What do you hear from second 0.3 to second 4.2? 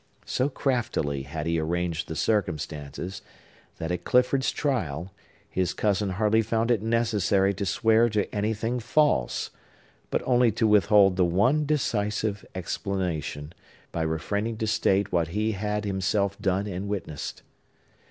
craftily had he arranged the circumstances, that, at